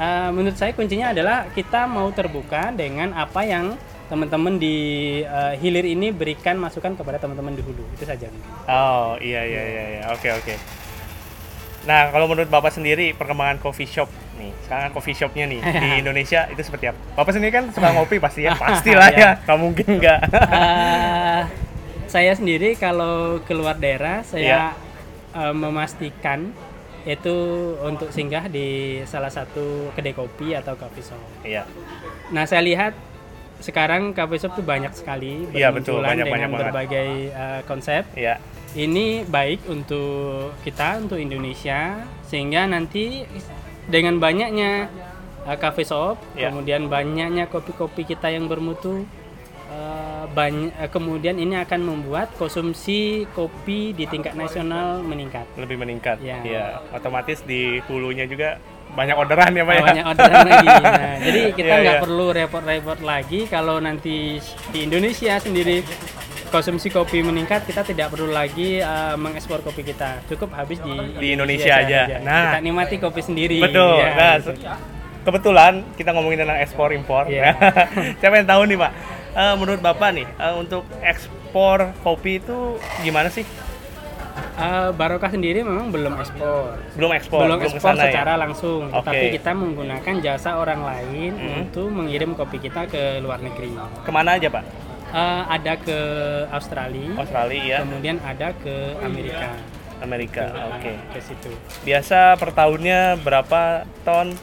eh, 0.01 0.29
menurut 0.33 0.57
saya 0.57 0.73
kuncinya 0.73 1.13
adalah 1.13 1.45
kita 1.53 1.85
mau 1.85 2.09
terbuka 2.09 2.73
dengan 2.73 3.13
apa 3.13 3.45
yang 3.45 3.77
teman-teman 4.09 4.57
di 4.57 4.77
eh, 5.21 5.53
hilir 5.61 5.85
ini 5.85 6.09
berikan 6.09 6.57
masukan 6.57 6.97
kepada 6.97 7.21
teman-teman 7.21 7.53
di 7.53 7.61
hulu 7.61 7.85
itu 7.93 8.05
saja. 8.09 8.33
Oh, 8.65 9.13
iya 9.21 9.45
iya 9.45 9.63
iya 9.69 9.83
iya. 9.97 10.03
Oke, 10.09 10.33
oke. 10.33 10.57
Nah, 11.85 12.09
kalau 12.09 12.25
menurut 12.25 12.49
Bapak 12.49 12.73
sendiri 12.73 13.13
perkembangan 13.13 13.61
coffee 13.61 13.85
shop 13.85 14.09
nih, 14.43 14.51
sekarang 14.61 14.91
coffee 14.91 15.13
shopnya 15.13 15.45
nih 15.45 15.59
di 15.59 15.89
Indonesia 16.01 16.45
itu 16.45 16.59
seperti 16.59 16.85
apa? 16.87 16.99
Bapak 17.15 17.31
sendiri 17.31 17.51
kan 17.51 17.65
suka 17.69 17.89
ngopi 17.89 18.17
pasti 18.17 18.43
ya, 18.43 18.51
pastilah 18.59 19.07
ya, 19.07 19.15
Iya. 19.15 19.29
nggak 19.41 19.57
mungkin 19.57 19.87
nggak. 19.97 20.19
Eh, 20.27 21.41
saya 22.05 22.31
sendiri 22.33 22.75
kalau 22.75 23.15
keluar 23.41 23.73
daerah 23.75 24.21
Iya. 24.21 24.27
saya 24.27 24.59
eh, 25.33 25.53
memastikan 25.53 26.51
itu 27.03 27.35
untuk 27.81 28.09
singgah 28.09 28.47
di 28.47 28.67
salah 29.03 29.27
satu 29.27 29.91
kedai 29.91 30.11
kopi 30.11 30.53
atau 30.53 30.73
coffee 30.73 31.03
shop. 31.03 31.19
Iya, 31.41 31.67
Nah 32.29 32.43
saya 32.43 32.61
lihat 32.61 32.93
sekarang 33.59 34.11
coffee 34.11 34.37
shop 34.37 34.53
tuh 34.53 34.63
banyak 34.63 34.91
sekali 34.91 35.47
Iya, 35.51 35.71
betul. 35.71 35.99
Banyak, 35.99 36.23
banyak 36.23 36.27
dengan 36.27 36.49
banget. 36.49 36.63
berbagai 36.65 37.09
eh, 37.29 37.61
konsep. 37.63 38.03
iya. 38.13 38.39
Ini 38.73 39.27
baik 39.27 39.67
untuk 39.67 40.57
kita 40.61 40.97
untuk 40.97 41.15
Indonesia 41.15 41.93
sehingga 42.23 42.65
nanti 42.65 43.21
dengan 43.85 44.17
banyaknya 44.17 44.87
uh, 45.43 45.55
cafe 45.55 45.83
shop, 45.83 46.17
Ya. 46.33 46.49
kemudian 46.49 46.87
banyaknya 46.87 47.45
kopi-kopi 47.45 48.03
kita 48.05 48.27
yang 48.27 48.47
bermutu 48.47 49.03
uh, 49.67 50.25
banyak 50.29 50.71
uh, 50.73 50.87
kemudian 50.87 51.35
ini 51.35 51.55
akan 51.57 51.83
membuat 51.83 52.31
konsumsi 52.33 53.27
kopi 53.31 53.91
di 53.91 54.05
tingkat 54.05 54.33
nasional 54.33 55.01
meningkat. 55.01 55.43
lebih 55.55 55.77
meningkat. 55.77 56.17
Iya. 56.19 56.37
Iya, 56.41 56.65
otomatis 56.91 57.43
di 57.43 57.83
hulunya 57.85 58.23
juga 58.23 58.57
banyak 58.93 59.17
orderan 59.17 59.51
ya, 59.51 59.63
Pak 59.65 59.73
ya. 59.73 59.81
banyak 59.83 60.05
orderan 60.05 60.39
lagi. 60.45 60.67
Nah, 60.93 61.15
jadi 61.19 61.41
kita 61.51 61.65
Iya, 61.67 61.81
nggak 61.81 61.97
iya. 61.97 62.03
perlu 62.03 62.25
repot-repot 62.29 62.99
lagi 63.01 63.39
kalau 63.47 63.77
nanti 63.77 64.37
di 64.69 64.79
Indonesia 64.79 65.33
sendiri 65.37 65.81
konsumsi 66.53 66.93
kopi 66.93 67.25
meningkat, 67.25 67.65
kita 67.65 67.81
tidak 67.81 68.13
perlu 68.13 68.29
lagi 68.29 68.77
uh, 68.77 69.17
mengekspor 69.17 69.65
kopi 69.65 69.81
kita. 69.81 70.21
Cukup 70.29 70.53
habis 70.53 70.77
di, 70.85 70.93
Di 71.17 71.27
Indonesia 71.33 71.81
aja. 71.81 72.21
Nah. 72.21 72.53
kita 72.53 72.59
nikmati 72.61 72.95
kopi 73.01 73.21
sendiri. 73.25 73.57
Betul. 73.57 73.97
Ya, 73.97 74.09
nah, 74.13 74.33
gitu. 74.37 74.53
kebetulan 75.25 75.81
kita 75.97 76.13
ngomongin 76.13 76.45
tentang 76.45 76.61
ekspor 76.61 76.93
impor. 76.93 77.25
Iya. 77.25 77.57
Saya 78.21 78.29
pengen 78.29 78.45
tahu 78.45 78.69
nih, 78.69 78.77
Pak. 78.77 78.91
Eh, 79.33 79.53
menurut 79.57 79.81
Bapak 79.81 80.13
nih, 80.13 80.29
eh, 80.29 80.53
untuk 80.53 80.85
ekspor 81.01 81.89
kopi 82.05 82.37
itu 82.37 82.77
gimana 83.01 83.33
sih? 83.33 83.41
Uh, 84.53 84.93
Barokah 84.93 85.33
sendiri 85.33 85.65
memang 85.65 85.89
belum 85.89 86.13
ekspor. 86.21 86.77
Belum 86.93 87.11
ekspor, 87.17 87.41
belum 87.41 87.57
ekspor 87.65 87.97
ya? 87.97 88.05
secara 88.05 88.37
langsung, 88.37 88.85
Oke. 88.93 89.09
tapi 89.09 89.25
kita 89.33 89.49
menggunakan 89.57 90.13
jasa 90.21 90.61
orang 90.61 90.85
lain 90.85 91.33
Hmm. 91.33 91.53
untuk 91.65 91.89
mengirim 91.89 92.37
kopi 92.37 92.61
kita 92.61 92.85
ke 92.85 93.17
luar 93.17 93.41
negeri. 93.41 93.73
Ke 94.05 94.13
mana 94.13 94.37
aja, 94.37 94.53
Pak? 94.53 94.92
Uh, 95.13 95.45
ada 95.45 95.77
ke 95.77 95.99
Australia, 96.49 97.13
Australia, 97.13 97.85
kemudian 97.85 98.17
ada 98.19 98.49
ke 98.57 98.97
Amerika. 98.97 99.53
Amerika. 100.01 100.45
Oke. 100.73 100.97
Ke 101.13 101.19
situ. 101.21 101.53
Biasa 101.85 102.33
per 102.35 102.49
tahunnya 102.49 103.21
berapa 103.21 103.85
ton? 104.01 104.33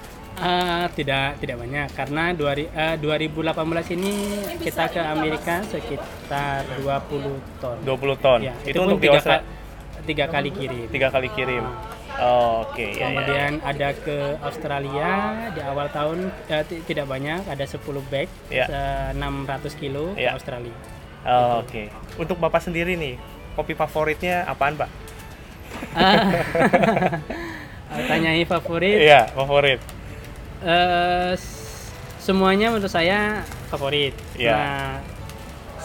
Eh, 0.41 0.87
tidak 0.97 1.37
tidak 1.37 1.61
banyak 1.61 1.89
karena 1.93 2.33
dua, 2.33 2.57
ri- 2.57 2.71
eh, 2.73 2.97
2018 2.97 3.93
ini 3.93 4.13
kita 4.57 4.89
ke 4.89 4.97
Amerika 4.97 5.61
sekitar 5.67 6.65
20 6.81 7.37
ton. 7.61 7.77
20 7.85 8.17
ton. 8.17 8.41
Ya, 8.41 8.57
itu, 8.65 8.79
pun 8.81 8.95
untuk 8.97 9.05
tiga, 9.05 9.21
ka- 9.21 9.45
tiga 10.07 10.25
kali 10.33 10.49
kirim. 10.49 10.89
tiga 10.89 11.13
kali 11.13 11.29
kirim. 11.29 11.67
Oh, 12.23 12.63
Oke, 12.63 12.85
ya, 12.85 12.87
ya, 12.87 12.95
ya. 12.95 13.01
Kemudian 13.03 13.51
ada 13.61 13.89
ke 13.95 14.19
Australia 14.39 15.09
di 15.51 15.61
awal 15.61 15.89
tahun 15.89 16.19
eh, 16.47 16.63
ti- 16.63 16.85
tidak 16.85 17.07
banyak, 17.07 17.43
ada 17.45 17.65
10 17.65 17.81
bag, 18.05 18.29
Ya. 18.47 18.67
se- 18.67 19.13
600 19.15 19.73
kilo 19.75 20.13
Ya. 20.15 20.31
ke 20.31 20.37
Australia. 20.37 20.77
Oh, 21.23 21.61
Oke. 21.61 21.89
Untuk 22.17 22.37
Bapak 22.37 22.61
sendiri 22.61 22.95
nih, 22.95 23.17
kopi 23.53 23.73
favoritnya 23.73 24.45
apaan, 24.45 24.77
Pak? 24.77 24.91
Ah, 25.93 26.17
Tanyai 28.09 28.45
favorit, 28.45 29.01
Iya, 29.01 29.27
favorit. 29.31 29.81
eh, 30.63 31.33
s- 31.35 31.89
semuanya 32.19 32.71
menurut 32.71 32.89
saya 32.89 33.43
favorit. 33.67 34.15
Ya. 34.35 34.53
Nah, 34.53 34.91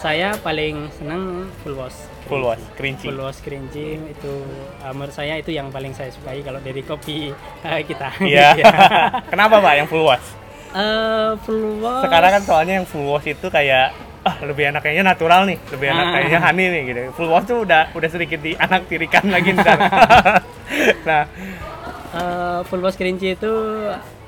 saya 0.06 0.38
paling 0.38 0.86
senang 0.94 1.50
full 1.66 1.74
wash. 1.74 1.98
Full 2.30 2.42
wash, 2.42 2.62
kerinci. 2.78 3.10
Full 3.10 3.18
wash 3.18 3.42
kerincing 3.42 4.06
itu 4.06 4.32
eh, 4.78 4.92
menurut 4.94 5.10
saya 5.10 5.34
itu 5.34 5.50
yang 5.50 5.66
paling 5.74 5.90
saya 5.90 6.14
sukai 6.14 6.46
kalau 6.46 6.62
dari 6.62 6.86
kopi 6.86 7.34
eh, 7.66 7.80
kita. 7.82 8.14
Iya. 8.22 8.54
Kenapa, 9.34 9.58
Pak, 9.58 9.74
yang 9.74 9.88
full 9.90 10.06
wash? 10.06 10.22
Eh, 10.70 11.30
full 11.42 11.82
wash. 11.82 12.06
Sekarang 12.06 12.30
kan 12.38 12.42
soalnya 12.46 12.74
yang 12.78 12.86
full 12.86 13.02
wash 13.10 13.26
itu 13.26 13.50
kayak 13.50 13.90
ah 14.22 14.42
lebih 14.42 14.70
enak 14.70 14.82
kayaknya 14.82 15.06
natural 15.06 15.46
nih, 15.46 15.58
lebih 15.70 15.86
enak 15.86 16.06
Ah. 16.06 16.12
kayaknya 16.18 16.40
honey 16.42 16.66
nih 16.70 16.82
gitu. 16.86 17.00
Full 17.14 17.30
wash 17.30 17.46
tuh 17.46 17.58
udah 17.66 17.90
udah 17.94 18.08
sedikit 18.10 18.38
di 18.42 18.54
anak 18.54 18.86
tirikan 18.86 19.26
lagi 19.26 19.50
ntar. 19.58 19.78
nah, 21.08 21.26
Eh, 22.16 22.60
full 22.70 22.80
wash 22.80 22.96
kerinci 22.96 23.36
itu 23.36 23.52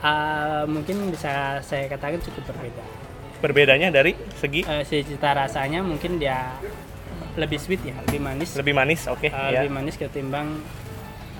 eh, 0.03 0.63
mungkin 0.69 1.09
bisa 1.09 1.57
saya 1.63 1.89
katakan 1.89 2.21
cukup 2.21 2.51
berbeda. 2.53 2.85
Berbedanya 3.39 3.89
dari 3.89 4.13
segi 4.35 4.63
Eh, 4.63 4.83
cita 4.85 5.31
rasanya 5.33 5.81
mungkin 5.81 6.19
dia 6.19 6.53
lebih 7.35 7.57
sweet 7.57 7.83
ya, 7.83 7.95
lebih 8.03 8.19
manis. 8.19 8.51
lebih 8.53 8.75
manis, 8.75 9.07
oke 9.07 9.25
Eh, 9.25 9.31
ya. 9.31 9.63
lebih 9.63 9.73
manis 9.73 9.95
ketimbang 9.95 10.59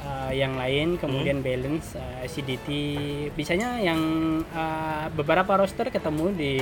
eh, 0.01 0.33
yang 0.33 0.55
lain 0.55 0.95
kemudian 0.95 1.41
balance 1.41 1.95
eh, 1.95 2.25
acidity 2.25 2.85
biasanya 3.33 3.79
yang 3.79 3.99
eh, 4.47 5.07
beberapa 5.13 5.57
roster 5.57 5.89
ketemu 5.89 6.27
di 6.33 6.55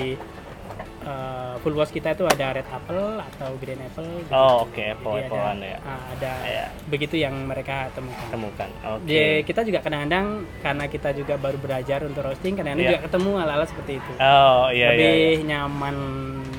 eh, 1.06 1.54
full 1.58 1.72
wash 1.72 1.88
kita 1.88 2.12
itu 2.12 2.24
ada 2.24 2.50
red 2.52 2.66
apple 2.66 2.98
atau 3.20 3.54
green 3.56 3.78
apple 3.78 4.02
gitu. 4.20 4.30
Oh, 4.30 4.62
oke, 4.62 4.74
Jadi 4.74 4.90
apple 4.92 5.12
ada, 5.12 5.22
applean 5.24 5.58
ya. 5.60 5.78
ah, 5.80 6.02
ada 6.10 6.32
Iya. 6.42 6.66
begitu 6.84 7.14
yang 7.16 7.34
mereka 7.42 7.88
temukan 7.90 8.26
Temukan. 8.26 8.68
Oke. 8.92 9.06
Di- 9.06 9.42
kita 9.42 9.62
juga 9.62 9.78
kadang-kadang 9.80 10.26
karena 10.60 10.84
kita 10.86 11.08
juga 11.12 11.34
baru 11.36 11.56
belajar 11.56 12.02
untuk 12.02 12.20
roasting 12.20 12.54
kadang-kadang 12.54 12.82
Iya. 12.82 12.90
juga 12.92 13.02
ketemu 13.06 13.30
hal-hal 13.36 13.62
seperti 13.64 13.92
itu 13.96 14.12
Oh, 14.16 14.66
iya 14.68 14.86
lebih 14.90 15.06
iya. 15.06 15.30
iya. 15.32 15.46
nyaman 15.46 15.96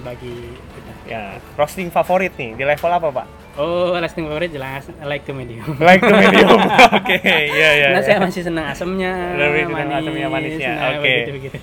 bagi 0.02 0.36
kita 0.50 0.92
Ya, 1.06 1.24
roasting 1.54 1.88
favorit 1.88 2.36
nih 2.36 2.52
di 2.54 2.64
level 2.64 2.92
apa, 2.94 3.08
Pak? 3.14 3.28
oh 3.58 3.96
roasting 3.96 4.28
favorit 4.28 4.48
jelas 4.50 4.86
like 5.02 5.24
to 5.24 5.32
medium 5.32 5.64
Like 5.80 5.98
to 6.00 6.12
medium. 6.12 6.60
Oke, 7.00 7.16
iya 7.18 7.70
iya. 7.74 7.88
Iya. 7.90 8.00
saya 8.02 8.20
masih 8.20 8.44
senang 8.44 8.70
asamnya, 8.70 9.34
Lebih 9.34 9.66
senang 9.66 9.88
manis, 9.88 10.04
asamnya, 10.04 10.28
manisnya. 10.30 10.74
nah, 10.74 10.88
Oke. 10.94 11.02
begitu-begitu. 11.02 11.58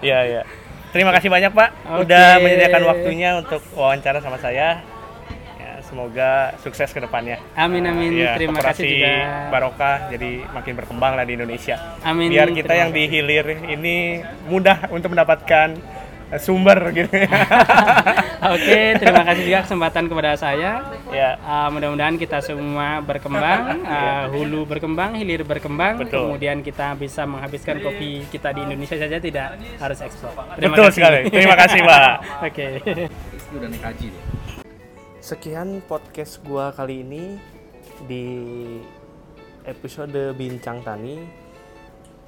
Iya, 0.00 0.18
iya. 0.26 0.42
Terima 0.90 1.14
kasih 1.14 1.30
banyak, 1.30 1.52
Pak. 1.54 1.68
Oke. 1.86 2.02
Udah 2.06 2.26
menyediakan 2.42 2.82
waktunya 2.82 3.30
untuk 3.38 3.62
wawancara 3.78 4.18
sama 4.18 4.42
saya. 4.42 4.82
Ya, 5.58 5.72
semoga 5.86 6.58
sukses 6.62 6.90
ke 6.90 6.98
depannya. 6.98 7.38
Amin 7.54 7.86
amin. 7.86 8.10
Iya, 8.10 8.34
Terima 8.34 8.58
kasih 8.58 8.86
juga. 8.86 9.14
Barokah 9.54 10.10
jadi 10.10 10.42
makin 10.50 10.74
berkembang 10.74 11.14
lah 11.14 11.22
di 11.22 11.38
Indonesia. 11.38 11.78
Amin. 12.02 12.34
Biar 12.34 12.50
kita 12.50 12.74
terima 12.74 12.82
yang 12.86 12.90
di 12.90 13.02
hilir 13.06 13.46
ini 13.70 14.18
mudah 14.50 14.90
untuk 14.90 15.14
mendapatkan 15.14 15.78
sumber 16.38 16.94
gitu 16.94 17.10
ya. 17.10 17.26
Oke, 18.60 18.80
terima 19.00 19.24
kasih 19.24 19.42
juga 19.48 19.60
kesempatan 19.64 20.04
kepada 20.04 20.30
saya. 20.36 20.84
ya. 21.08 21.40
Uh, 21.40 21.68
mudah-mudahan 21.72 22.20
kita 22.20 22.44
semua 22.44 23.00
berkembang, 23.00 23.80
uh, 23.88 24.28
hulu 24.36 24.68
berkembang, 24.68 25.16
hilir 25.16 25.48
berkembang, 25.48 26.04
Betul. 26.04 26.28
kemudian 26.28 26.60
kita 26.60 26.92
bisa 26.92 27.24
menghabiskan 27.24 27.80
kopi 27.80 28.28
kita 28.28 28.52
di 28.52 28.60
Indonesia 28.68 29.00
saja 29.00 29.16
tidak 29.16 29.56
harus 29.80 29.98
ekspor. 30.04 30.36
Terima 30.60 30.76
Betul 30.76 30.86
kasih. 30.92 30.96
sekali. 31.00 31.18
Terima 31.32 31.56
kasih, 31.56 31.80
Pak. 31.80 32.12
Oke. 32.52 32.66
Itu 33.32 33.54
udah 33.56 33.68
naik 33.72 33.84
haji 33.88 34.06
deh. 34.12 34.24
Sekian 35.20 35.80
podcast 35.88 36.44
gua 36.44 36.76
kali 36.76 37.00
ini 37.00 37.40
di 38.04 38.26
episode 39.64 40.36
Bincang 40.36 40.84
Tani. 40.84 41.16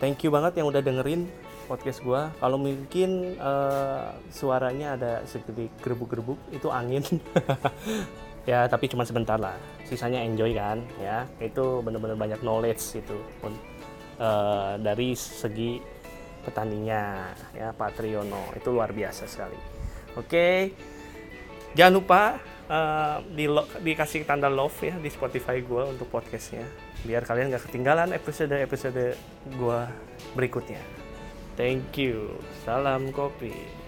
Thank 0.01 0.25
you 0.25 0.33
banget 0.33 0.59
yang 0.59 0.73
udah 0.73 0.81
dengerin 0.81 1.29
podcast 1.73 2.05
gua. 2.05 2.29
Kalau 2.37 2.61
mungkin 2.61 3.41
eh, 3.41 4.05
suaranya 4.29 5.01
ada 5.01 5.13
sedikit 5.25 5.57
gerbuk-gerbuk, 5.81 6.37
itu 6.53 6.69
angin. 6.69 7.01
ya, 8.51 8.69
tapi 8.69 8.93
cuma 8.93 9.09
sebentar 9.09 9.41
lah. 9.41 9.57
Sisanya 9.89 10.21
enjoy 10.21 10.53
kan, 10.53 10.85
ya. 11.01 11.25
Itu 11.41 11.81
bener-bener 11.81 12.21
banyak 12.21 12.45
knowledge 12.45 13.01
itu 13.01 13.17
eh, 14.21 14.73
dari 14.77 15.17
segi 15.17 15.81
petaninya, 16.45 17.33
ya 17.57 17.73
Pak 17.73 17.97
Triyono. 17.97 18.53
Itu 18.53 18.77
luar 18.77 18.93
biasa 18.93 19.25
sekali. 19.25 19.57
Oke. 20.21 20.77
Jangan 21.73 21.93
lupa 21.97 22.23
eh, 22.69 23.17
di 23.33 23.49
lo- 23.49 23.73
dikasih 23.81 24.29
tanda 24.29 24.53
love 24.53 24.77
ya 24.85 25.01
di 25.01 25.09
Spotify 25.09 25.65
gue 25.65 25.89
untuk 25.89 26.13
podcastnya 26.13 26.93
biar 27.03 27.27
kalian 27.27 27.51
gak 27.51 27.67
ketinggalan 27.67 28.15
episode-episode 28.15 29.19
gue 29.59 29.81
berikutnya. 30.39 31.02
Thank 31.57 31.99
you. 31.99 32.41
Salam 32.65 33.13
kopi. 33.13 33.82